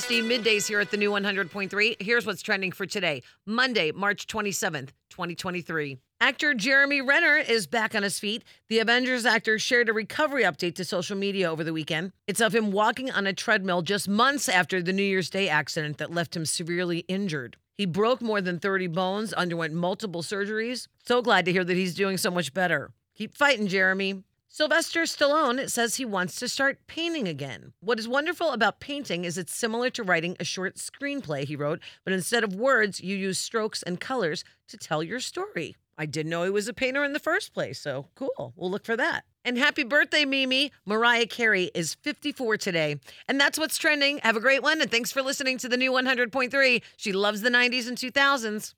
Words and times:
the 0.00 0.22
middays 0.22 0.66
here 0.66 0.80
at 0.80 0.90
the 0.90 0.96
new 0.96 1.10
100.3. 1.10 2.00
Here's 2.00 2.24
what's 2.24 2.40
trending 2.40 2.72
for 2.72 2.86
today, 2.86 3.22
Monday, 3.44 3.92
March 3.92 4.26
27th, 4.26 4.88
2023. 5.10 5.98
Actor 6.18 6.54
Jeremy 6.54 7.02
Renner 7.02 7.36
is 7.36 7.66
back 7.66 7.94
on 7.94 8.02
his 8.02 8.18
feet. 8.18 8.42
The 8.70 8.78
Avengers 8.78 9.26
actor 9.26 9.58
shared 9.58 9.90
a 9.90 9.92
recovery 9.92 10.44
update 10.44 10.76
to 10.76 10.84
social 10.86 11.14
media 11.14 11.50
over 11.50 11.62
the 11.62 11.74
weekend. 11.74 12.12
It's 12.26 12.40
of 12.40 12.54
him 12.54 12.72
walking 12.72 13.10
on 13.10 13.26
a 13.26 13.34
treadmill 13.34 13.82
just 13.82 14.08
months 14.08 14.48
after 14.48 14.82
the 14.82 14.94
New 14.94 15.02
Year's 15.02 15.28
Day 15.28 15.50
accident 15.50 15.98
that 15.98 16.10
left 16.10 16.34
him 16.34 16.46
severely 16.46 17.00
injured. 17.00 17.58
He 17.74 17.84
broke 17.84 18.22
more 18.22 18.40
than 18.40 18.58
30 18.58 18.86
bones, 18.86 19.34
underwent 19.34 19.74
multiple 19.74 20.22
surgeries. 20.22 20.88
So 21.04 21.20
glad 21.20 21.44
to 21.44 21.52
hear 21.52 21.64
that 21.64 21.76
he's 21.76 21.94
doing 21.94 22.16
so 22.16 22.30
much 22.30 22.54
better. 22.54 22.92
Keep 23.14 23.36
fighting, 23.36 23.66
Jeremy. 23.66 24.24
Sylvester 24.54 25.04
Stallone 25.04 25.70
says 25.70 25.94
he 25.94 26.04
wants 26.04 26.36
to 26.36 26.46
start 26.46 26.86
painting 26.86 27.26
again. 27.26 27.72
What 27.80 27.98
is 27.98 28.06
wonderful 28.06 28.50
about 28.50 28.80
painting 28.80 29.24
is 29.24 29.38
it's 29.38 29.56
similar 29.56 29.88
to 29.88 30.02
writing 30.02 30.36
a 30.38 30.44
short 30.44 30.74
screenplay, 30.74 31.44
he 31.44 31.56
wrote, 31.56 31.80
but 32.04 32.12
instead 32.12 32.44
of 32.44 32.54
words, 32.54 33.00
you 33.00 33.16
use 33.16 33.38
strokes 33.38 33.82
and 33.82 33.98
colors 33.98 34.44
to 34.68 34.76
tell 34.76 35.02
your 35.02 35.20
story. 35.20 35.74
I 35.96 36.04
didn't 36.04 36.28
know 36.28 36.44
he 36.44 36.50
was 36.50 36.68
a 36.68 36.74
painter 36.74 37.02
in 37.02 37.14
the 37.14 37.18
first 37.18 37.54
place, 37.54 37.80
so 37.80 38.08
cool. 38.14 38.52
We'll 38.54 38.70
look 38.70 38.84
for 38.84 38.94
that. 38.94 39.24
And 39.42 39.56
happy 39.56 39.84
birthday, 39.84 40.26
Mimi. 40.26 40.70
Mariah 40.84 41.26
Carey 41.26 41.70
is 41.74 41.94
54 41.94 42.58
today. 42.58 43.00
And 43.28 43.40
that's 43.40 43.58
what's 43.58 43.78
trending. 43.78 44.18
Have 44.18 44.36
a 44.36 44.40
great 44.40 44.62
one, 44.62 44.82
and 44.82 44.90
thanks 44.90 45.10
for 45.10 45.22
listening 45.22 45.56
to 45.58 45.68
the 45.70 45.78
new 45.78 45.92
100.3. 45.92 46.82
She 46.98 47.12
loves 47.14 47.40
the 47.40 47.48
90s 47.48 47.88
and 47.88 47.96
2000s. 47.96 48.74